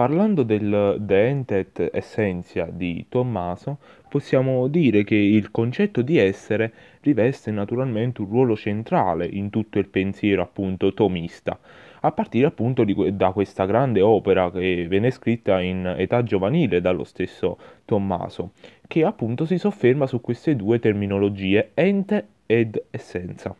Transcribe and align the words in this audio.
Parlando 0.00 0.44
del 0.44 0.96
De 0.98 1.28
Entet 1.28 1.90
Essentia 1.92 2.66
di 2.72 3.04
Tommaso, 3.10 3.76
possiamo 4.08 4.66
dire 4.66 5.04
che 5.04 5.14
il 5.14 5.50
concetto 5.50 6.00
di 6.00 6.16
essere 6.16 6.72
riveste 7.02 7.50
naturalmente 7.50 8.22
un 8.22 8.28
ruolo 8.28 8.56
centrale 8.56 9.26
in 9.26 9.50
tutto 9.50 9.78
il 9.78 9.88
pensiero 9.88 10.40
appunto 10.40 10.94
tomista, 10.94 11.58
a 12.00 12.12
partire 12.12 12.46
appunto 12.46 12.82
di, 12.84 13.14
da 13.14 13.32
questa 13.32 13.66
grande 13.66 14.00
opera 14.00 14.50
che 14.50 14.86
venne 14.88 15.10
scritta 15.10 15.60
in 15.60 15.84
età 15.98 16.22
giovanile 16.22 16.80
dallo 16.80 17.04
stesso 17.04 17.58
Tommaso, 17.84 18.52
che 18.86 19.04
appunto 19.04 19.44
si 19.44 19.58
sofferma 19.58 20.06
su 20.06 20.22
queste 20.22 20.56
due 20.56 20.78
terminologie, 20.78 21.72
ente 21.74 22.26
ed 22.46 22.82
essenza. 22.90 23.54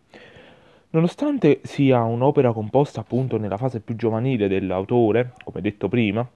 Nonostante 0.92 1.60
sia 1.62 2.02
un'opera 2.02 2.52
composta 2.52 2.98
appunto 2.98 3.38
nella 3.38 3.56
fase 3.56 3.78
più 3.78 3.94
giovanile 3.94 4.48
dell'autore, 4.48 5.34
come 5.44 5.60
detto 5.60 5.88
prima, 5.88 6.28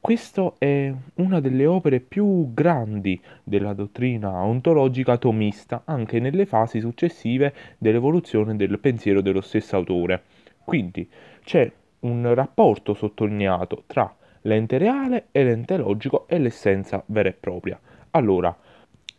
questa 0.00 0.52
è 0.58 0.92
una 1.14 1.38
delle 1.38 1.64
opere 1.66 2.00
più 2.00 2.52
grandi 2.52 3.20
della 3.44 3.72
dottrina 3.72 4.42
ontologica 4.42 5.16
tomista, 5.16 5.82
anche 5.84 6.18
nelle 6.18 6.44
fasi 6.44 6.80
successive 6.80 7.54
dell'evoluzione 7.78 8.56
del 8.56 8.80
pensiero 8.80 9.20
dello 9.20 9.42
stesso 9.42 9.76
autore. 9.76 10.24
Quindi 10.64 11.08
c'è 11.44 11.70
un 12.00 12.34
rapporto 12.34 12.94
sottolineato 12.94 13.84
tra 13.86 14.12
l'ente 14.42 14.76
reale 14.78 15.26
e 15.30 15.44
l'ente 15.44 15.76
logico 15.76 16.26
e 16.26 16.38
l'essenza 16.38 17.00
vera 17.06 17.28
e 17.28 17.36
propria. 17.38 17.78
Allora, 18.10 18.56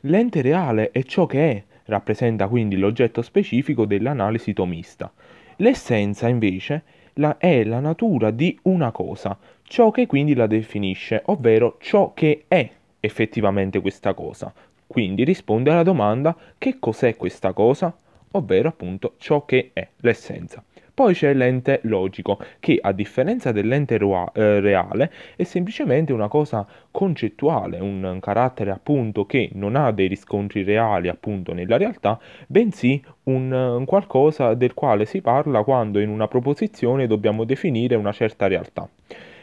l'ente 0.01 0.41
reale 0.41 0.91
è 0.91 1.03
ciò 1.03 1.26
che 1.27 1.51
è, 1.51 1.63
rappresenta 1.91 2.47
quindi 2.47 2.77
l'oggetto 2.77 3.21
specifico 3.21 3.85
dell'analisi 3.85 4.53
tomista. 4.53 5.11
L'essenza 5.57 6.27
invece 6.27 6.83
la, 7.15 7.37
è 7.37 7.63
la 7.65 7.79
natura 7.79 8.31
di 8.31 8.57
una 8.63 8.91
cosa, 8.91 9.37
ciò 9.63 9.91
che 9.91 10.07
quindi 10.07 10.33
la 10.33 10.47
definisce, 10.47 11.21
ovvero 11.25 11.77
ciò 11.79 12.13
che 12.13 12.45
è 12.47 12.69
effettivamente 12.99 13.81
questa 13.81 14.13
cosa. 14.13 14.53
Quindi 14.87 15.23
risponde 15.23 15.71
alla 15.71 15.83
domanda 15.83 16.35
che 16.57 16.77
cos'è 16.79 17.15
questa 17.17 17.53
cosa, 17.53 17.95
ovvero 18.31 18.70
appunto 18.70 19.15
ciò 19.17 19.45
che 19.45 19.71
è 19.73 19.87
l'essenza. 19.98 20.63
Poi 21.02 21.16
c'è 21.16 21.34
l'ente 21.34 21.80
logico, 21.85 22.38
che 22.60 22.77
a 22.80 22.91
differenza 22.91 23.52
dell'ente 23.52 23.98
rua- 23.98 24.32
eh, 24.35 24.60
reale 24.60 25.12
è 25.35 25.41
semplicemente 25.41 26.13
una 26.13 26.27
cosa 26.27 26.63
concettuale, 26.91 27.80
un 27.80 28.20
carattere 28.21 28.70
appunto 28.70 29.26
che 29.26 29.49
non 29.54 29.76
ha 29.76 29.90
dei 29.91 30.05
riscontri 30.05 30.62
reali 30.62 31.07
appunto 31.07 31.54
nella 31.54 31.77
realtà, 31.77 32.20
bensì 32.46 33.04
un, 33.24 33.52
un 33.52 33.85
qualcosa 33.85 34.54
del 34.54 34.76
quale 34.76 35.05
si 35.05 35.22
parla 35.22 35.63
quando 35.63 35.99
in 35.99 36.10
una 36.10 36.27
proposizione 36.27 37.07
dobbiamo 37.07 37.46
definire 37.46 37.96
una 37.96 38.12
certa 38.12 38.46
realtà 38.46 38.88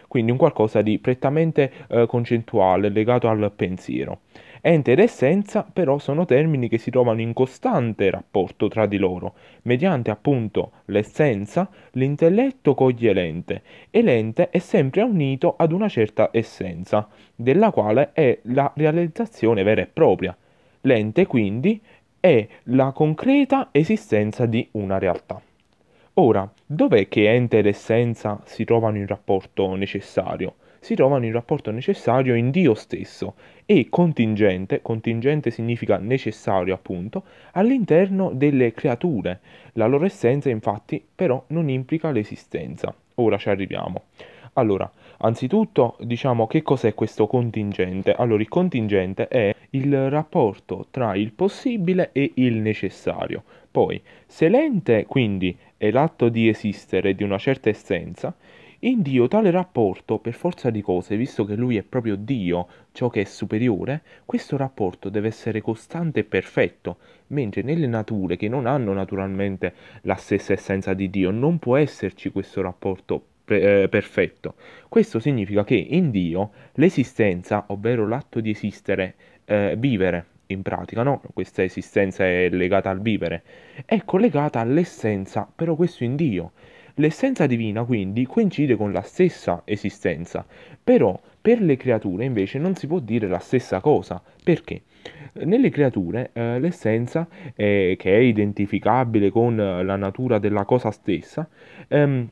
quindi 0.07 0.31
un 0.31 0.39
qualcosa 0.39 0.81
di 0.81 0.99
prettamente 0.99 1.71
eh, 1.89 2.07
concettuale 2.07 2.89
legato 2.89 3.29
al 3.29 3.53
pensiero. 3.55 4.21
Ente 4.61 4.93
ed 4.93 4.99
essenza 4.99 5.65
però 5.71 5.99
sono 5.99 6.25
termini 6.25 6.69
che 6.69 6.79
si 6.79 6.91
trovano 6.91 7.21
in 7.21 7.33
costante 7.33 8.11
rapporto 8.11 8.69
tra 8.69 8.87
di 8.87 8.97
loro, 8.97 9.35
mediante 9.63 10.11
appunto 10.11 10.73
l'essenza 10.87 11.69
l'intelletto 11.93 12.75
coglie 12.75 13.13
l'ente 13.13 13.63
e 13.91 14.03
l'ente 14.03 14.51
è 14.51 14.59
sempre 14.59 15.03
unito 15.03 15.55
ad 15.57 15.73
una 15.73 15.89
certa 15.89 16.31
essenza, 16.33 17.09
della 17.35 17.71
quale 17.71 18.11
è 18.13 18.39
la 18.43 18.73
realizzazione 18.75 19.63
vera 19.63 19.83
e 19.83 19.87
propria. 19.87 20.37
L'ente 20.83 21.27
quindi 21.27 21.81
è 22.21 22.47
la 22.65 22.93
concreta 22.93 23.69
esistenza 23.71 24.47
di 24.47 24.67
una 24.73 24.99
realtà. 24.99 25.41
Ora, 26.21 26.53
dov'è 26.67 27.07
che 27.07 27.33
ente 27.33 27.59
ed 27.59 27.67
essenza 27.67 28.41
si 28.45 28.65
trovano 28.65 28.97
in 28.97 29.07
rapporto 29.07 29.77
necessario? 29.77 30.57
Si 30.81 30.97
trovano 30.97 31.25
in 31.27 31.31
rapporto 31.31 31.71
necessario 31.71 32.35
in 32.35 32.51
Dio 32.51 32.75
stesso 32.75 33.35
e 33.65 33.87
contingente, 33.89 34.83
contingente 34.83 35.53
significa 35.53 35.97
necessario 35.99 36.75
appunto, 36.75 37.23
all'interno 37.53 38.33
delle 38.33 38.73
creature. 38.73 39.39
La 39.75 39.87
loro 39.87 40.07
essenza 40.07 40.51
infatti 40.51 41.07
però 41.15 41.45
non 41.49 41.69
implica 41.69 42.11
l'esistenza. 42.11 42.93
Ora 43.15 43.37
ci 43.37 43.49
arriviamo. 43.49 44.07
Allora, 44.55 44.91
anzitutto 45.19 45.97
diciamo 46.01 46.49
che 46.49 46.63
cos'è 46.63 46.95
questo 46.95 47.29
contingente? 47.29 48.13
Allora, 48.13 48.43
il 48.43 48.49
contingente 48.49 49.29
è 49.29 49.55
il 49.71 50.11
rapporto 50.11 50.87
tra 50.91 51.15
il 51.15 51.31
possibile 51.33 52.11
e 52.11 52.33
il 52.35 52.57
necessario. 52.57 53.45
Poi, 53.79 54.03
se 54.27 54.49
l'ente 54.49 55.07
quindi 55.07 55.57
è 55.77 55.93
l'atto 55.93 56.29
di 56.31 56.49
esistere 56.49 57.15
di 57.15 57.23
una 57.23 57.39
certa 57.39 57.69
essenza, 57.69 58.35
in 58.81 59.03
Dio 59.03 59.29
tale 59.29 59.53
rapporto, 59.53 60.19
per 60.19 60.33
forza 60.33 60.69
di 60.71 60.83
cose, 60.83 61.17
visto 61.17 61.45
che 61.45 61.55
Lui 61.55 61.77
è 61.77 61.85
proprio 61.85 62.17
Dio, 62.17 62.67
ciò 62.91 63.09
che 63.09 63.21
è 63.21 63.25
superiore, 63.25 64.03
questo 64.25 64.57
rapporto 64.57 65.11
deve 65.11 65.29
essere 65.29 65.61
costante 65.61 66.19
e 66.19 66.25
perfetto, 66.25 66.97
mentre 67.29 67.63
nelle 67.63 67.87
nature 67.87 68.35
che 68.37 68.49
non 68.49 68.67
hanno 68.67 68.93
naturalmente 68.93 69.73
la 70.03 70.17
stessa 70.17 70.55
essenza 70.55 70.93
di 70.93 71.09
Dio 71.09 71.31
non 71.31 71.61
può 71.61 71.77
esserci 71.77 72.31
questo 72.31 72.61
rapporto 72.61 73.27
eh, 73.45 73.87
perfetto. 73.89 74.57
Questo 74.89 75.21
significa 75.21 75.63
che 75.63 75.77
in 75.77 76.11
Dio 76.11 76.51
l'esistenza, 76.73 77.67
ovvero 77.69 78.09
l'atto 78.09 78.41
di 78.41 78.51
esistere, 78.51 79.15
eh, 79.45 79.77
vivere 79.79 80.27
in 80.49 80.63
pratica, 80.63 81.03
no? 81.03 81.21
Questa 81.33 81.63
esistenza 81.63 82.25
è 82.25 82.49
legata 82.51 82.91
al 82.91 83.01
vivere, 83.01 83.43
è 83.85 84.03
collegata 84.05 84.61
all'essenza, 84.61 85.51
però 85.53 85.75
questo 85.75 86.05
in 86.05 86.17
Dio. 86.17 86.53
L'essenza 86.95 87.47
divina 87.47 87.85
quindi 87.85 88.27
coincide 88.27 88.77
con 88.77 88.91
la 88.93 89.03
stessa 89.03 89.63
esistenza, 89.65 90.45
però 90.83 91.19
per 91.41 91.61
le 91.61 91.77
creature 91.77 92.25
invece 92.25 92.59
non 92.59 92.75
si 92.75 92.89
può 92.89 92.99
dire 92.99 93.29
la 93.29 93.39
stessa 93.39 93.81
cosa. 93.81 94.21
Perché? 94.43 94.83
Nelle 95.45 95.71
creature 95.71 96.31
eh, 96.33 96.59
l'essenza, 96.59 97.29
eh, 97.55 97.95
che 97.97 98.17
è 98.17 98.19
identificabile 98.19 99.31
con 99.31 99.55
la 99.57 99.97
natura 99.97 100.39
della 100.39 100.65
cosa 100.65 100.91
stessa, 100.91 101.49
ehm, 101.87 102.29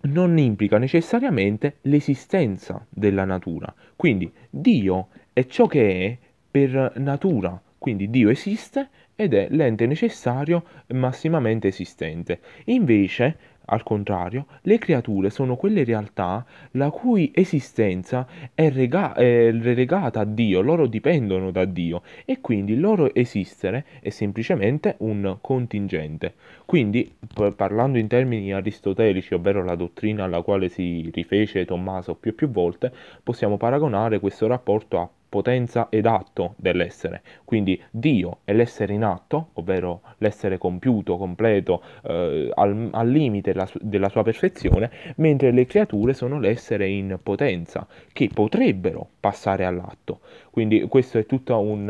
non 0.00 0.38
implica 0.38 0.78
necessariamente 0.78 1.76
l'esistenza 1.82 2.84
della 2.88 3.24
natura. 3.24 3.72
Quindi 3.94 4.30
Dio 4.50 5.08
è 5.32 5.46
ciò 5.46 5.66
che 5.66 6.20
è 6.20 6.27
per 6.50 6.92
natura, 6.96 7.60
quindi 7.78 8.10
Dio 8.10 8.30
esiste 8.30 8.88
ed 9.20 9.34
è 9.34 9.48
l'ente 9.50 9.86
necessario 9.86 10.64
massimamente 10.88 11.68
esistente. 11.68 12.38
Invece, 12.66 13.36
al 13.66 13.82
contrario, 13.82 14.46
le 14.62 14.78
creature 14.78 15.28
sono 15.28 15.56
quelle 15.56 15.82
realtà 15.82 16.46
la 16.72 16.90
cui 16.90 17.32
esistenza 17.34 18.26
è, 18.54 18.70
rega- 18.70 19.14
è, 19.14 19.50
relegata 19.52 20.20
a 20.20 20.24
Dio, 20.24 20.60
loro 20.60 20.86
dipendono 20.86 21.50
da 21.50 21.64
Dio 21.64 22.02
e 22.24 22.40
quindi 22.40 22.74
il 22.74 22.80
loro 22.80 23.12
esistere 23.12 23.84
è 24.00 24.10
semplicemente 24.10 24.94
un 24.98 25.38
contingente. 25.40 26.34
Quindi, 26.64 27.12
parlando 27.56 27.98
in 27.98 28.06
termini 28.06 28.52
aristotelici, 28.52 29.34
ovvero 29.34 29.64
la 29.64 29.74
dottrina 29.74 30.24
alla 30.24 30.42
quale 30.42 30.68
si 30.68 31.10
rifece 31.12 31.64
Tommaso 31.64 32.14
più 32.14 32.30
e 32.30 32.34
più 32.34 32.48
volte, 32.50 32.92
possiamo 33.22 33.56
paragonare 33.56 34.20
questo 34.20 34.46
rapporto 34.46 34.98
a 35.00 35.10
potenza 35.28 35.88
ed 35.90 36.06
atto 36.06 36.54
dell'essere. 36.56 37.22
Quindi 37.44 37.80
Dio 37.90 38.38
è 38.44 38.52
l'essere 38.52 38.94
in 38.94 39.04
atto, 39.04 39.48
ovvero 39.54 40.02
l'essere 40.18 40.58
compiuto, 40.58 41.16
completo, 41.16 41.82
eh, 42.04 42.50
al, 42.54 42.88
al, 42.92 43.08
limite 43.08 43.52
la, 43.52 43.68
della 43.80 44.08
sua 44.08 44.22
perfezione, 44.22 44.90
mentre 45.16 45.50
le 45.50 45.66
creature 45.66 46.14
sono 46.14 46.38
l'essere 46.38 46.88
in 46.88 47.18
potenza, 47.22 47.86
che 48.12 48.30
potrebbero 48.32 49.08
passare 49.20 49.64
all'atto. 49.64 50.20
Quindi 50.50 50.82
questo 50.88 51.18
è 51.18 51.26
tutto 51.26 51.58
un, 51.58 51.88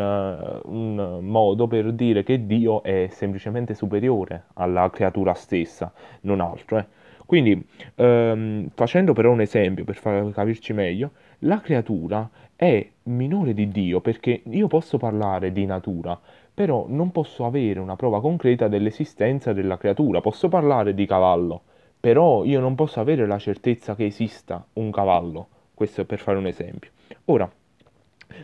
un 0.65 1.19
modo 1.22 1.66
per 1.66 1.93
dire 1.93 2.22
che 2.22 2.47
Dio 2.47 2.82
è 2.82 3.09
semplicemente 3.10 3.75
superiore 3.75 4.44
alla 4.54 4.91
creatura 4.91 5.34
stessa, 5.34 5.93
non 6.22 6.41
altro. 6.41 6.78
Eh. 6.78 6.87
Quindi, 7.28 7.62
ehm, 7.97 8.71
facendo 8.75 9.12
però 9.12 9.31
un 9.31 9.43
esempio 9.43 9.84
per 9.84 9.97
far 9.97 10.31
capirci 10.32 10.72
meglio, 10.72 11.10
la 11.41 11.60
creatura 11.60 12.27
è 12.60 12.84
minore 13.05 13.55
di 13.55 13.69
Dio 13.69 14.01
perché 14.01 14.43
io 14.45 14.66
posso 14.66 14.99
parlare 14.99 15.53
di 15.53 15.65
natura, 15.65 16.21
però 16.53 16.87
non 16.89 17.13
posso 17.13 17.45
avere 17.45 17.78
una 17.78 17.95
prova 17.95 18.21
concreta 18.21 18.66
dell'esistenza 18.66 19.53
della 19.53 19.78
creatura. 19.78 20.21
Posso 20.21 20.49
parlare 20.49 20.93
di 20.93 21.07
cavallo, 21.07 21.63
però 22.01 22.43
io 22.43 22.59
non 22.59 22.75
posso 22.75 22.99
avere 22.99 23.28
la 23.28 23.39
certezza 23.39 23.95
che 23.95 24.07
esista 24.07 24.66
un 24.72 24.91
cavallo. 24.91 25.47
Questo 25.72 26.01
è 26.01 26.05
per 26.05 26.19
fare 26.19 26.37
un 26.37 26.49
esempio. 26.49 26.91
Ora, 27.27 27.49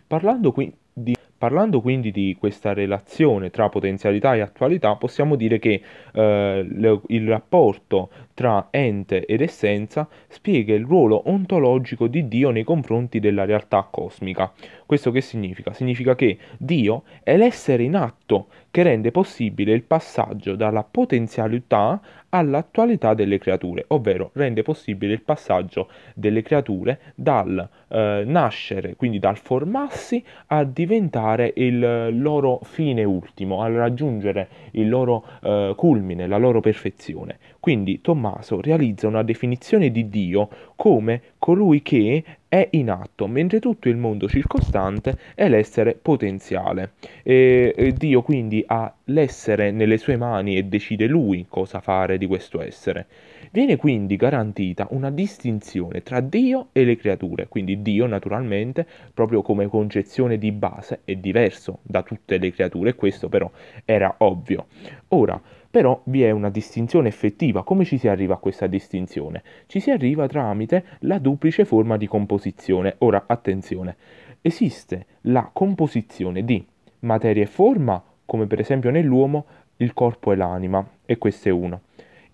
parlando 0.06 0.52
qui 0.52 0.72
di 0.92 1.16
Parlando 1.44 1.82
quindi 1.82 2.10
di 2.10 2.34
questa 2.38 2.72
relazione 2.72 3.50
tra 3.50 3.68
potenzialità 3.68 4.34
e 4.34 4.40
attualità, 4.40 4.96
possiamo 4.96 5.36
dire 5.36 5.58
che 5.58 5.78
eh, 6.14 6.66
il 7.08 7.28
rapporto 7.28 8.08
tra 8.32 8.68
ente 8.70 9.26
ed 9.26 9.42
essenza 9.42 10.08
spiega 10.28 10.72
il 10.72 10.86
ruolo 10.86 11.28
ontologico 11.28 12.06
di 12.06 12.28
Dio 12.28 12.48
nei 12.48 12.64
confronti 12.64 13.20
della 13.20 13.44
realtà 13.44 13.86
cosmica. 13.90 14.52
Questo 14.86 15.10
che 15.10 15.20
significa? 15.20 15.74
Significa 15.74 16.14
che 16.14 16.38
Dio 16.56 17.02
è 17.22 17.36
l'essere 17.36 17.82
in 17.82 17.94
atto 17.94 18.46
che 18.70 18.82
rende 18.82 19.10
possibile 19.10 19.72
il 19.72 19.82
passaggio 19.82 20.56
dalla 20.56 20.82
potenzialità 20.82 22.00
all'attualità 22.30 23.14
delle 23.14 23.38
creature, 23.38 23.84
ovvero 23.88 24.30
rende 24.34 24.62
possibile 24.62 25.12
il 25.12 25.22
passaggio 25.22 25.88
delle 26.14 26.42
creature 26.42 26.98
dal 27.14 27.68
eh, 27.88 28.24
nascere, 28.26 28.96
quindi 28.96 29.20
dal 29.20 29.38
formarsi, 29.38 30.24
a 30.46 30.64
diventare 30.64 31.33
il 31.42 32.18
loro 32.20 32.60
fine 32.62 33.04
ultimo, 33.04 33.62
a 33.62 33.68
raggiungere 33.68 34.48
il 34.72 34.88
loro 34.88 35.24
eh, 35.42 35.74
culmine, 35.76 36.26
la 36.26 36.36
loro 36.36 36.60
perfezione. 36.60 37.38
Quindi 37.60 38.00
Tommaso 38.00 38.60
realizza 38.60 39.06
una 39.06 39.22
definizione 39.22 39.90
di 39.90 40.08
Dio 40.08 40.48
come 40.76 41.20
colui 41.38 41.82
che 41.82 42.22
è 42.46 42.68
in 42.72 42.90
atto, 42.90 43.26
mentre 43.26 43.58
tutto 43.58 43.88
il 43.88 43.96
mondo 43.96 44.28
circostante 44.28 45.18
è 45.34 45.48
l'essere 45.48 45.98
potenziale. 46.00 46.92
E, 47.22 47.94
Dio 47.96 48.22
quindi 48.22 48.62
ha 48.66 48.92
l'essere 49.04 49.70
nelle 49.70 49.98
sue 49.98 50.16
mani 50.16 50.56
e 50.56 50.64
decide 50.64 51.06
lui 51.06 51.46
cosa 51.48 51.80
fare 51.80 52.16
di 52.18 52.26
questo 52.26 52.60
essere. 52.60 53.06
Viene 53.54 53.76
quindi 53.76 54.16
garantita 54.16 54.88
una 54.90 55.12
distinzione 55.12 56.02
tra 56.02 56.18
Dio 56.18 56.70
e 56.72 56.82
le 56.82 56.96
creature, 56.96 57.46
quindi 57.46 57.82
Dio 57.82 58.04
naturalmente, 58.04 58.84
proprio 59.14 59.42
come 59.42 59.68
concezione 59.68 60.38
di 60.38 60.50
base, 60.50 61.02
è 61.04 61.14
diverso 61.14 61.78
da 61.82 62.02
tutte 62.02 62.38
le 62.38 62.50
creature, 62.50 62.96
questo 62.96 63.28
però 63.28 63.48
era 63.84 64.12
ovvio. 64.18 64.66
Ora, 65.10 65.40
però 65.70 66.02
vi 66.06 66.24
è 66.24 66.32
una 66.32 66.50
distinzione 66.50 67.06
effettiva. 67.06 67.62
Come 67.62 67.84
ci 67.84 67.96
si 67.96 68.08
arriva 68.08 68.34
a 68.34 68.38
questa 68.38 68.66
distinzione? 68.66 69.44
Ci 69.66 69.78
si 69.78 69.92
arriva 69.92 70.26
tramite 70.26 70.84
la 71.02 71.18
duplice 71.18 71.64
forma 71.64 71.96
di 71.96 72.08
composizione. 72.08 72.96
Ora, 72.98 73.22
attenzione, 73.28 73.94
esiste 74.42 75.06
la 75.20 75.48
composizione 75.52 76.44
di 76.44 76.66
materia 77.00 77.44
e 77.44 77.46
forma, 77.46 78.02
come 78.24 78.48
per 78.48 78.58
esempio 78.58 78.90
nell'uomo 78.90 79.46
il 79.76 79.94
corpo 79.94 80.32
e 80.32 80.34
l'anima, 80.34 80.84
e 81.06 81.18
questo 81.18 81.50
è 81.50 81.52
uno. 81.52 81.82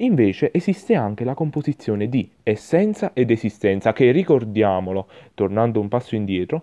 Invece 0.01 0.51
esiste 0.53 0.95
anche 0.95 1.25
la 1.25 1.35
composizione 1.35 2.09
di 2.09 2.29
essenza 2.43 3.11
ed 3.13 3.31
esistenza, 3.31 3.93
che 3.93 4.11
ricordiamolo, 4.13 5.09
tornando 5.35 5.79
un 5.79 5.89
passo 5.89 6.15
indietro, 6.15 6.63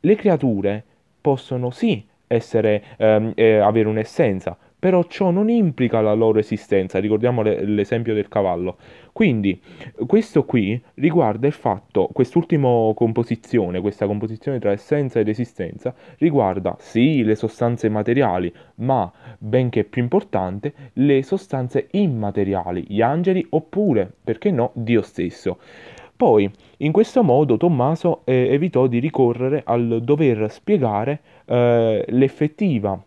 le 0.00 0.14
creature 0.14 0.84
possono 1.20 1.70
sì 1.70 2.04
essere, 2.26 2.82
ehm, 2.98 3.32
eh, 3.34 3.56
avere 3.58 3.88
un'essenza, 3.88 4.56
però 4.86 5.02
ciò 5.08 5.32
non 5.32 5.50
implica 5.50 6.00
la 6.00 6.12
loro 6.12 6.38
esistenza, 6.38 7.00
ricordiamo 7.00 7.42
le, 7.42 7.64
l'esempio 7.64 8.14
del 8.14 8.28
cavallo. 8.28 8.76
Quindi 9.10 9.60
questo 10.06 10.44
qui 10.44 10.80
riguarda 10.94 11.48
il 11.48 11.52
fatto, 11.52 12.08
quest'ultima 12.12 12.68
composizione, 12.94 13.80
questa 13.80 14.06
composizione 14.06 14.60
tra 14.60 14.70
essenza 14.70 15.18
ed 15.18 15.26
esistenza, 15.26 15.92
riguarda 16.18 16.76
sì 16.78 17.24
le 17.24 17.34
sostanze 17.34 17.88
materiali, 17.88 18.54
ma 18.76 19.10
benché 19.38 19.82
più 19.82 20.02
importante, 20.02 20.72
le 20.92 21.24
sostanze 21.24 21.88
immateriali, 21.90 22.84
gli 22.86 23.00
angeli 23.00 23.44
oppure, 23.50 24.08
perché 24.22 24.52
no, 24.52 24.70
Dio 24.74 25.02
stesso. 25.02 25.58
Poi, 26.14 26.48
in 26.78 26.92
questo 26.92 27.24
modo, 27.24 27.56
Tommaso 27.56 28.22
eh, 28.24 28.52
evitò 28.52 28.86
di 28.86 29.00
ricorrere 29.00 29.62
al 29.66 30.00
dover 30.04 30.48
spiegare 30.48 31.20
eh, 31.44 32.04
l'effettiva 32.06 33.02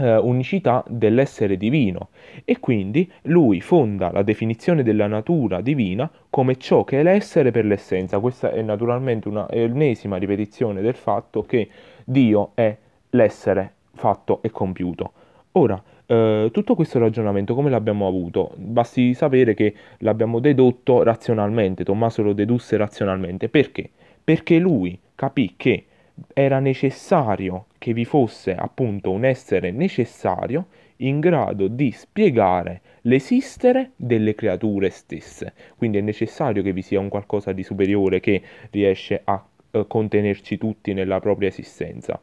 eh, 0.00 0.16
unicità 0.16 0.82
dell'essere 0.88 1.56
divino 1.56 2.08
e 2.44 2.58
quindi 2.58 3.10
lui 3.22 3.60
fonda 3.60 4.10
la 4.10 4.22
definizione 4.22 4.82
della 4.82 5.06
natura 5.06 5.60
divina 5.60 6.10
come 6.30 6.56
ciò 6.56 6.84
che 6.84 7.00
è 7.00 7.02
l'essere 7.02 7.50
per 7.50 7.66
l'essenza. 7.66 8.18
Questa 8.18 8.50
è 8.50 8.62
naturalmente 8.62 9.28
una 9.28 9.48
ennesima 9.50 10.16
ripetizione 10.16 10.80
del 10.80 10.94
fatto 10.94 11.42
che 11.42 11.68
Dio 12.04 12.52
è 12.54 12.74
l'essere 13.10 13.74
fatto 13.92 14.40
e 14.42 14.50
compiuto. 14.50 15.12
Ora, 15.52 15.82
eh, 16.06 16.48
tutto 16.52 16.74
questo 16.74 16.98
ragionamento 16.98 17.54
come 17.54 17.70
l'abbiamo 17.70 18.06
avuto? 18.06 18.52
Basti 18.56 19.12
sapere 19.14 19.54
che 19.54 19.74
l'abbiamo 19.98 20.40
dedotto 20.40 21.02
razionalmente, 21.02 21.84
Tommaso 21.84 22.22
lo 22.22 22.32
dedusse 22.32 22.76
razionalmente. 22.76 23.48
Perché? 23.48 23.90
Perché 24.22 24.58
lui 24.58 24.98
capì 25.14 25.54
che 25.56 25.84
era 26.32 26.58
necessario 26.58 27.66
che 27.78 27.92
vi 27.92 28.04
fosse 28.04 28.54
appunto 28.54 29.10
un 29.10 29.24
essere 29.24 29.70
necessario 29.70 30.66
in 30.96 31.20
grado 31.20 31.68
di 31.68 31.90
spiegare 31.92 32.80
l'esistere 33.02 33.92
delle 33.96 34.34
creature 34.34 34.90
stesse. 34.90 35.52
Quindi 35.76 35.98
è 35.98 36.02
necessario 36.02 36.62
che 36.62 36.72
vi 36.72 36.82
sia 36.82 37.00
un 37.00 37.08
qualcosa 37.08 37.52
di 37.52 37.62
superiore 37.62 38.20
che 38.20 38.42
riesce 38.70 39.20
a 39.24 39.42
eh, 39.70 39.84
contenerci 39.86 40.58
tutti 40.58 40.92
nella 40.92 41.20
propria 41.20 41.48
esistenza. 41.48 42.20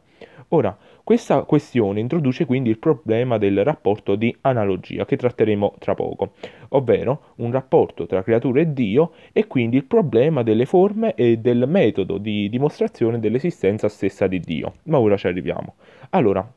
Ora, 0.50 0.78
questa 1.04 1.44
questione 1.44 2.00
introduce 2.00 2.46
quindi 2.46 2.70
il 2.70 2.78
problema 2.78 3.38
del 3.38 3.66
rapporto 3.66 4.16
di 4.16 4.34
analogia 4.42 5.04
che 5.04 5.18
tratteremo 5.18 5.76
tra 5.78 5.94
poco, 5.94 6.34
ovvero 6.70 7.34
un 7.38 7.52
rapporto 7.52 8.06
tra 8.06 8.24
creatura 8.24 8.62
e 8.62 8.72
Dio 8.72 9.12
e 9.34 9.46
quindi 9.48 9.76
il 9.76 9.84
problema 9.84 10.44
delle 10.44 10.66
forme 10.66 11.16
e 11.16 11.38
del 11.38 11.66
metodo 11.68 12.18
di 12.18 12.48
dimostrazione 12.48 13.20
dell'esistenza 13.20 13.90
stessa 13.90 14.28
di 14.28 14.40
Dio. 14.40 14.76
Ma 14.84 15.00
ora 15.00 15.18
ci 15.18 15.28
arriviamo. 15.28 15.76
Allora, 16.12 16.50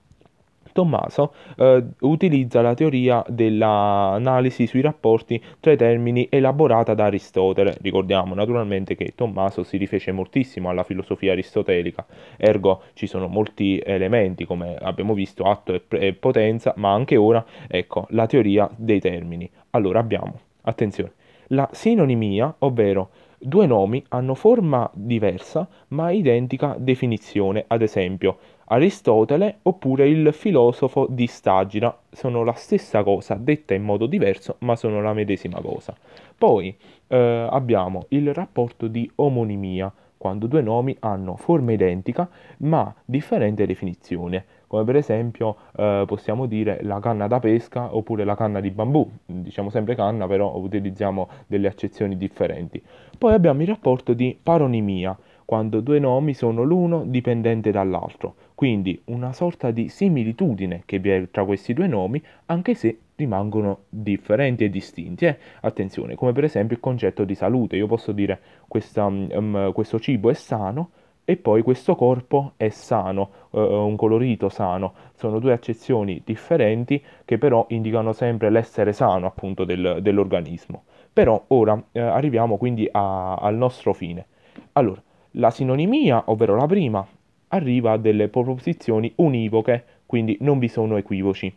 Tommaso 0.72 1.34
eh, 1.56 1.84
utilizza 2.00 2.60
la 2.60 2.74
teoria 2.74 3.24
dell'analisi 3.28 4.66
sui 4.66 4.80
rapporti 4.80 5.42
tra 5.60 5.72
i 5.72 5.76
termini 5.76 6.26
elaborata 6.30 6.94
da 6.94 7.04
Aristotele. 7.06 7.76
Ricordiamo 7.80 8.34
naturalmente 8.34 8.94
che 8.94 9.12
Tommaso 9.14 9.62
si 9.62 9.76
rifece 9.76 10.12
moltissimo 10.12 10.68
alla 10.68 10.84
filosofia 10.84 11.32
aristotelica, 11.32 12.06
ergo 12.36 12.82
ci 12.94 13.06
sono 13.06 13.28
molti 13.28 13.78
elementi 13.84 14.44
come 14.44 14.76
abbiamo 14.76 15.14
visto, 15.14 15.44
atto 15.44 15.74
e, 15.74 15.82
e 15.90 16.12
potenza, 16.12 16.74
ma 16.76 16.92
anche 16.92 17.16
ora, 17.16 17.44
ecco, 17.68 18.06
la 18.10 18.26
teoria 18.26 18.68
dei 18.76 19.00
termini. 19.00 19.50
Allora 19.70 19.98
abbiamo, 20.00 20.40
attenzione, 20.62 21.12
la 21.48 21.68
sinonimia, 21.72 22.54
ovvero 22.58 23.10
due 23.40 23.66
nomi 23.66 24.04
hanno 24.08 24.34
forma 24.34 24.88
diversa 24.92 25.66
ma 25.88 26.10
identica 26.10 26.76
definizione, 26.78 27.64
ad 27.66 27.82
esempio 27.82 28.38
Aristotele 28.72 29.58
oppure 29.62 30.08
il 30.08 30.32
filosofo 30.32 31.06
di 31.10 31.26
Stagina 31.26 31.96
sono 32.10 32.44
la 32.44 32.52
stessa 32.52 33.02
cosa, 33.02 33.34
detta 33.34 33.74
in 33.74 33.82
modo 33.82 34.06
diverso, 34.06 34.56
ma 34.60 34.76
sono 34.76 35.02
la 35.02 35.12
medesima 35.12 35.60
cosa. 35.60 35.92
Poi 36.38 36.76
eh, 37.08 37.48
abbiamo 37.50 38.06
il 38.10 38.32
rapporto 38.32 38.86
di 38.86 39.10
omonimia, 39.16 39.92
quando 40.16 40.46
due 40.46 40.62
nomi 40.62 40.94
hanno 41.00 41.34
forma 41.36 41.72
identica 41.72 42.28
ma 42.58 42.94
differente 43.04 43.66
definizione, 43.66 44.44
come 44.70 44.84
per 44.84 44.94
esempio 44.94 45.56
eh, 45.76 46.04
possiamo 46.06 46.46
dire 46.46 46.78
la 46.82 47.00
canna 47.00 47.26
da 47.26 47.40
pesca 47.40 47.92
oppure 47.96 48.22
la 48.22 48.36
canna 48.36 48.60
di 48.60 48.70
bambù, 48.70 49.04
diciamo 49.26 49.68
sempre 49.68 49.96
canna 49.96 50.28
però 50.28 50.56
utilizziamo 50.56 51.28
delle 51.48 51.66
accezioni 51.66 52.16
differenti. 52.16 52.80
Poi 53.18 53.32
abbiamo 53.32 53.62
il 53.62 53.66
rapporto 53.66 54.12
di 54.12 54.38
paronimia, 54.40 55.18
quando 55.44 55.80
due 55.80 55.98
nomi 55.98 56.34
sono 56.34 56.62
l'uno 56.62 57.02
dipendente 57.04 57.72
dall'altro, 57.72 58.36
quindi 58.54 59.02
una 59.06 59.32
sorta 59.32 59.72
di 59.72 59.88
similitudine 59.88 60.84
che 60.86 61.00
vi 61.00 61.10
è 61.10 61.28
tra 61.32 61.44
questi 61.44 61.74
due 61.74 61.88
nomi, 61.88 62.22
anche 62.46 62.74
se 62.76 62.96
rimangono 63.16 63.80
differenti 63.88 64.62
e 64.62 64.70
distinti. 64.70 65.26
Eh? 65.26 65.36
Attenzione, 65.62 66.14
come 66.14 66.30
per 66.30 66.44
esempio 66.44 66.76
il 66.76 66.80
concetto 66.80 67.24
di 67.24 67.34
salute. 67.34 67.74
Io 67.74 67.88
posso 67.88 68.12
dire 68.12 68.38
questa, 68.68 69.04
um, 69.06 69.72
questo 69.72 69.98
cibo 69.98 70.30
è 70.30 70.34
sano 70.34 70.90
e 71.30 71.36
poi 71.36 71.62
questo 71.62 71.94
corpo 71.94 72.54
è 72.56 72.70
sano, 72.70 73.30
uh, 73.50 73.60
un 73.60 73.94
colorito 73.94 74.48
sano. 74.48 74.94
Sono 75.14 75.38
due 75.38 75.52
accezioni 75.52 76.22
differenti 76.24 77.00
che 77.24 77.38
però 77.38 77.66
indicano 77.68 78.12
sempre 78.12 78.50
l'essere 78.50 78.92
sano 78.92 79.26
appunto 79.28 79.62
del, 79.62 80.00
dell'organismo. 80.02 80.82
Però 81.12 81.40
ora 81.46 81.80
eh, 81.92 82.00
arriviamo 82.00 82.56
quindi 82.56 82.88
a, 82.90 83.36
al 83.36 83.54
nostro 83.54 83.92
fine. 83.92 84.26
Allora, 84.72 85.00
la 85.34 85.50
sinonimia, 85.50 86.24
ovvero 86.26 86.56
la 86.56 86.66
prima, 86.66 87.06
arriva 87.46 87.92
a 87.92 87.96
delle 87.96 88.26
proposizioni 88.26 89.12
univoche, 89.16 89.84
quindi 90.06 90.36
non 90.40 90.58
vi 90.58 90.66
sono 90.66 90.96
equivoci. 90.96 91.54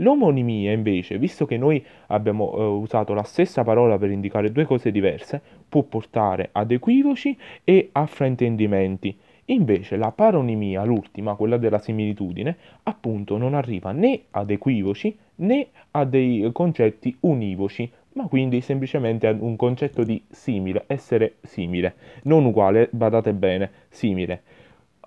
L'omonimia 0.00 0.72
invece, 0.72 1.18
visto 1.18 1.44
che 1.44 1.56
noi 1.56 1.84
abbiamo 2.08 2.54
eh, 2.56 2.62
usato 2.62 3.14
la 3.14 3.24
stessa 3.24 3.64
parola 3.64 3.98
per 3.98 4.10
indicare 4.10 4.52
due 4.52 4.64
cose 4.64 4.92
diverse, 4.92 5.40
può 5.68 5.82
portare 5.82 6.50
ad 6.52 6.70
equivoci 6.70 7.36
e 7.64 7.88
a 7.92 8.06
fraintendimenti. 8.06 9.16
Invece 9.46 9.96
la 9.96 10.12
paronimia, 10.12 10.84
l'ultima, 10.84 11.34
quella 11.34 11.56
della 11.56 11.78
similitudine, 11.78 12.56
appunto 12.84 13.38
non 13.38 13.54
arriva 13.54 13.92
né 13.92 14.22
ad 14.30 14.50
equivoci 14.50 15.16
né 15.36 15.68
a 15.92 16.04
dei 16.04 16.48
concetti 16.52 17.16
univoci, 17.20 17.90
ma 18.12 18.26
quindi 18.28 18.60
semplicemente 18.60 19.26
ad 19.26 19.40
un 19.40 19.56
concetto 19.56 20.04
di 20.04 20.22
simile, 20.28 20.84
essere 20.86 21.36
simile, 21.42 21.94
non 22.24 22.44
uguale, 22.44 22.88
badate 22.92 23.32
bene, 23.32 23.70
simile. 23.88 24.42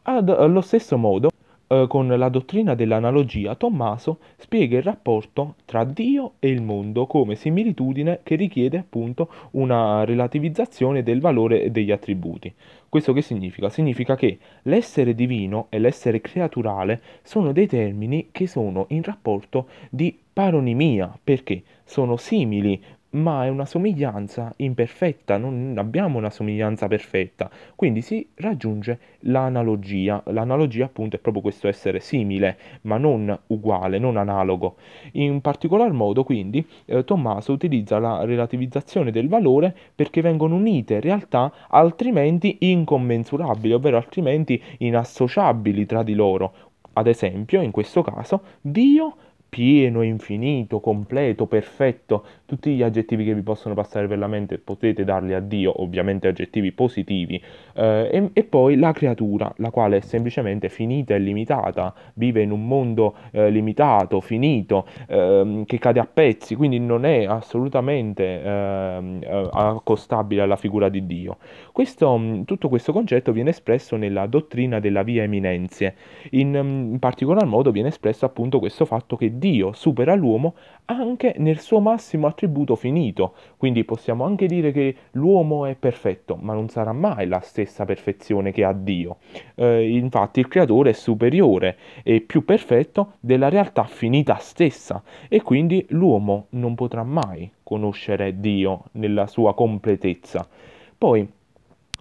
Ad, 0.04 0.30
allo 0.30 0.62
stesso 0.62 0.98
modo, 0.98 1.31
eh, 1.72 1.86
con 1.88 2.06
la 2.10 2.28
dottrina 2.28 2.76
dell'analogia, 2.76 3.56
Tommaso 3.56 4.18
spiega 4.36 4.76
il 4.76 4.84
rapporto 4.84 5.56
tra 5.64 5.86
Dio 5.86 6.34
e 6.40 6.50
il 6.50 6.62
mondo 6.62 7.06
come 7.06 7.36
similitudine 7.36 8.20
che 8.24 8.36
richiede 8.36 8.78
appunto 8.78 9.30
una 9.52 10.04
relativizzazione 10.04 11.02
del 11.02 11.22
valore 11.22 11.72
degli 11.72 11.92
attributi. 11.92 12.54
Questo 12.90 13.14
che 13.14 13.22
significa? 13.22 13.70
Significa 13.70 14.18
che 14.18 14.38
l'essere 14.64 15.16
divino 15.16 15.68
e 15.70 15.80
l'essere 15.80 16.20
creaturale 16.20 17.02
sono 17.24 17.54
dei 17.54 17.68
termini 17.68 18.28
che 18.34 18.48
sono 18.48 18.88
in 18.90 19.02
rapporto 19.02 19.68
di 19.90 20.18
paronimia, 20.34 21.18
perché 21.24 21.64
sono 21.86 22.18
simili 22.18 22.84
ma 23.12 23.46
è 23.46 23.50
una 23.50 23.66
somiglianza 23.66 24.54
imperfetta, 24.58 25.38
non 25.38 25.76
abbiamo 25.78 26.18
una 26.18 26.30
somiglianza 26.30 26.88
perfetta, 26.88 27.50
quindi 27.76 28.02
si 28.02 28.28
raggiunge 28.36 29.00
l'analogia. 29.22 30.22
L'analogia 30.28 30.86
appunto 30.86 31.16
è 31.16 31.20
proprio 31.20 31.42
questo 31.42 31.68
essere 31.68 32.00
simile, 32.00 32.58
ma 32.84 32.98
non 32.98 33.38
uguale, 33.48 34.00
non 34.00 34.18
analogo. 34.18 34.76
In 35.14 35.42
particolar 35.42 35.92
modo 35.92 36.24
quindi 36.24 36.66
eh, 36.86 37.04
Tommaso 37.04 37.52
utilizza 37.52 38.00
la 38.00 38.24
relativizzazione 38.24 39.12
del 39.12 39.28
valore 39.28 39.76
perché 39.94 40.22
vengono 40.22 40.56
unite 40.56 41.00
realtà 41.00 41.52
altrimenti 41.70 42.58
incommensurabili, 42.60 43.74
ovvero 43.74 43.98
altrimenti 43.98 44.62
inassociabili 44.78 45.86
tra 45.86 46.04
di 46.04 46.14
loro. 46.14 46.54
Ad 46.94 47.08
esempio, 47.08 47.62
in 47.62 47.72
questo 47.72 48.02
caso, 48.02 48.42
Dio 48.60 49.16
pieno, 49.52 50.02
infinito, 50.02 50.80
completo, 50.80 51.46
perfetto, 51.46 52.24
tutti 52.46 52.74
gli 52.74 52.82
aggettivi 52.82 53.26
che 53.26 53.36
vi 53.36 53.42
possono 53.42 53.76
passare 53.76 54.08
per 54.08 54.18
la 54.18 54.28
mente 54.28 54.58
potete 54.58 55.04
darli 55.04 55.34
a 55.34 55.42
Dio, 55.42 55.82
ovviamente 55.82 56.30
aggettivi 56.30 56.72
positivi, 56.72 57.36
eh, 57.74 58.10
e, 58.10 58.30
e, 58.32 58.44
poi 58.46 58.78
la 58.78 58.94
creatura, 58.94 59.54
la 59.58 59.70
quale 59.70 59.98
è 59.98 60.00
semplicemente 60.00 60.70
finita 60.70 61.16
e 61.16 61.20
limitata, 61.20 61.94
vive 62.14 62.42
in 62.42 62.52
un 62.52 62.66
mondo 62.66 63.14
eh, 63.32 63.50
limitato, 63.50 64.22
finito, 64.22 64.88
eh, 65.10 65.64
che 65.66 65.80
cade 65.80 66.00
a 66.00 66.08
pezzi, 66.08 66.56
quindi 66.56 66.80
non 66.80 67.04
è 67.04 67.26
assolutamente 67.26 68.42
ehm, 68.42 69.20
eh, 69.22 69.50
accostabile 69.52 70.44
alla 70.44 70.56
figura 70.56 70.88
di 70.88 71.06
Dio. 71.06 71.40
Questo, 71.74 72.42
tutto 72.46 72.70
questo 72.70 72.94
concetto 72.94 73.34
viene 73.34 73.50
espresso 73.50 73.98
nella 73.98 74.28
dottrina 74.28 74.80
della 74.80 75.04
via 75.04 75.24
eminenzie, 75.24 75.96
in, 76.32 76.54
in 76.56 77.00
particolar 77.00 77.46
modo 77.46 77.72
viene 77.72 77.90
espresso 77.90 78.24
appunto 78.24 78.60
questo 78.60 78.86
fatto 78.86 79.18
che 79.18 79.40
Dio 79.42 79.74
supera 79.74 80.14
l'uomo 80.14 80.54
anche 80.86 81.34
nel 81.40 81.60
suo 81.60 81.80
massimo 81.80 82.28
attributo 82.28 82.76
finito, 82.76 83.34
quindi 83.58 83.84
possiamo 83.84 84.24
anche 84.24 84.46
dire 84.46 84.72
che 84.72 84.96
l'uomo 85.14 85.66
è 85.66 85.74
perfetto, 85.74 86.38
ma 86.40 86.54
non 86.54 86.70
sarà 86.70 86.94
mai 86.94 87.28
la 87.28 87.40
stessa 87.40 87.84
perfezione 87.84 88.52
che 88.52 88.64
ha 88.64 88.72
Dio. 88.72 89.18
Eh, 89.56 89.90
infatti 89.98 90.42
il 90.42 90.48
creatore 90.48 90.92
è 90.92 90.94
superiore 90.94 91.76
e 92.04 92.22
più 92.22 92.46
perfetto 92.46 93.14
della 93.20 93.50
realtà 93.50 93.86
finita 93.86 94.36
stessa 94.36 95.02
e 95.28 95.42
quindi 95.42 95.84
l'uomo 95.90 96.46
non 96.50 96.76
potrà 96.76 97.04
mai 97.04 97.52
conoscere 97.64 98.40
Dio 98.40 98.84
nella 98.92 99.26
sua 99.26 99.56
completezza. 99.56 100.48
Poi 100.96 101.28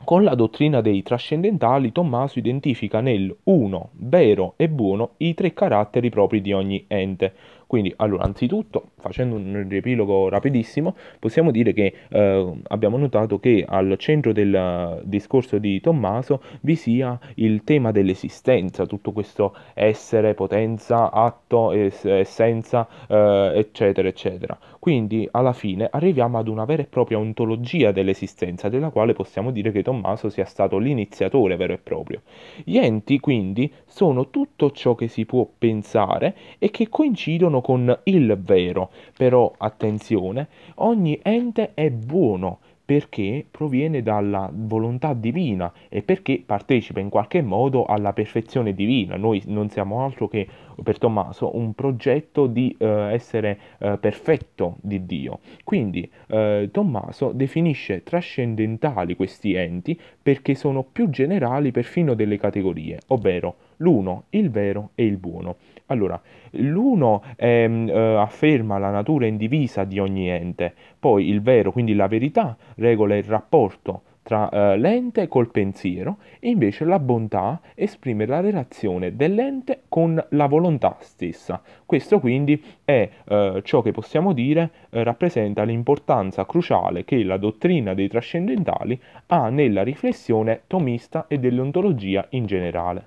con 0.05 0.25
la 0.25 0.35
dottrina 0.35 0.81
dei 0.81 1.03
trascendentali, 1.03 1.93
Tommaso 1.93 2.39
identifica 2.39 3.01
nel 3.01 3.35
uno, 3.45 3.91
vero 3.93 4.55
e 4.57 4.69
buono 4.69 5.13
i 5.19 5.35
tre 5.35 5.53
caratteri 5.53 6.09
propri 6.09 6.41
di 6.41 6.53
ogni 6.53 6.85
ente, 6.89 7.33
quindi, 7.71 7.95
allora, 7.99 8.25
anzitutto, 8.25 8.91
facendo 8.99 9.37
un 9.37 9.65
riepilogo 9.69 10.29
rapidissimo, 10.29 10.97
possiamo 11.21 11.53
dire 11.53 11.73
che 11.73 11.95
eh, 12.09 12.53
abbiamo 12.67 12.97
notato 12.97 13.39
che 13.39 13.65
al 13.65 13.95
centro 13.97 14.33
del 14.33 15.01
discorso 15.05 15.59
di 15.59 15.81
Tommaso 15.81 16.43
vi 16.63 16.75
sia 16.75 17.17
il 17.37 17.63
tema 17.63 17.93
dell'esistenza, 17.93 18.87
tutto 18.87 19.13
questo 19.13 19.55
essere, 19.75 20.35
potenza, 20.35 21.13
atto, 21.13 21.71
es- 21.71 22.05
essenza, 22.07 22.89
eh, 23.07 23.53
eccetera, 23.55 24.09
eccetera. 24.09 24.59
Quindi, 24.81 25.29
alla 25.31 25.53
fine, 25.53 25.87
arriviamo 25.89 26.39
ad 26.39 26.49
una 26.49 26.65
vera 26.65 26.83
e 26.83 26.87
propria 26.87 27.19
ontologia 27.19 27.93
dell'esistenza, 27.93 28.69
della 28.69 28.91
quale 28.91 29.13
possiamo 29.13 29.53
dire 29.53 29.71
che 29.71 29.85
Tommaso 29.85 30.29
sia 30.29 30.45
stato 30.45 30.77
l'iniziatore 30.79 31.55
vero 31.55 31.75
e 31.75 31.79
proprio. 31.79 32.23
Gli 32.65 32.79
enti, 32.79 33.21
quindi, 33.21 33.73
sono 33.87 34.29
tutto 34.31 34.73
ciò 34.73 34.97
che 34.97 35.07
si 35.07 35.25
può 35.25 35.49
pensare 35.57 36.35
e 36.59 36.73
che 36.73 36.89
coincidono 36.89 37.59
con 37.61 37.99
il 38.05 38.39
vero, 38.43 38.91
però 39.17 39.53
attenzione, 39.57 40.49
ogni 40.77 41.19
ente 41.23 41.73
è 41.75 41.91
buono 41.91 42.59
perché 42.91 43.47
proviene 43.49 44.03
dalla 44.03 44.51
volontà 44.53 45.15
divina 45.15 45.73
e 45.89 46.03
perché 46.03 46.43
partecipa 46.45 46.99
in 46.99 47.09
qualche 47.09 47.41
modo 47.41 47.85
alla 47.85 48.13
perfezione 48.13 48.75
divina. 48.75 49.15
Noi 49.15 49.41
non 49.47 49.71
siamo 49.71 50.05
altro 50.05 50.27
che 50.27 50.45
per 50.83 50.99
Tommaso 50.99 51.57
un 51.57 51.73
progetto 51.75 52.49
di 52.49 52.75
eh, 52.77 53.13
essere 53.13 53.59
eh, 53.79 53.97
perfetto 53.97 54.79
di 54.81 55.07
Dio. 55.07 55.39
Quindi 55.63 56.11
eh, 56.27 56.69
Tommaso 56.73 57.31
definisce 57.31 58.03
trascendentali 58.03 59.15
questi 59.15 59.55
enti 59.55 59.97
perché 60.21 60.57
sono 60.57 60.83
più 60.83 61.11
generali 61.11 61.71
perfino 61.71 62.15
delle 62.15 62.39
categorie, 62.39 62.99
ovvero 63.09 63.55
l'uno, 63.77 64.25
il 64.31 64.51
vero 64.51 64.91
e 64.97 65.05
il 65.05 65.17
buono. 65.17 65.57
Allora, 65.91 66.21
l'uno 66.53 67.23
ehm, 67.37 67.89
eh, 67.89 68.17
afferma 68.17 68.79
la 68.79 68.91
natura 68.91 69.27
indivisa 69.27 69.83
di 69.83 69.99
ogni 69.99 70.29
ente, 70.29 70.73
poi 70.99 71.29
il 71.29 71.43
vero, 71.43 71.73
quindi 71.73 71.95
la 71.95 72.07
verità, 72.07 72.57
regola 72.77 73.17
il 73.17 73.25
rapporto 73.25 74.03
tra 74.23 74.49
eh, 74.51 74.79
l'ente 74.79 75.27
col 75.27 75.51
pensiero 75.51 76.19
e 76.39 76.51
invece 76.51 76.85
la 76.85 77.01
bontà 77.01 77.61
esprime 77.75 78.27
la 78.27 78.39
relazione 78.39 79.17
dell'ente 79.17 79.83
con 79.89 80.25
la 80.31 80.47
volontà 80.47 80.97
stessa. 81.01 81.61
Questo 81.85 82.21
quindi 82.21 82.63
è 82.85 83.09
eh, 83.25 83.61
ciò 83.65 83.83
che 83.83 83.91
possiamo 83.91 84.33
dire 84.33 84.71
eh, 84.91 85.03
rappresenta 85.03 85.65
l'importanza 85.65 86.47
cruciale 86.47 87.05
che 87.05 87.25
la 87.25 87.37
dottrina 87.37 87.95
dei 87.95 88.07
trascendentali 88.07 89.01
ha 89.27 89.49
nella 89.49 89.83
riflessione 89.83 90.63
tomista 90.69 91.25
e 91.27 91.39
dell'ontologia 91.39 92.25
in 92.31 92.47
generale. 92.47 93.07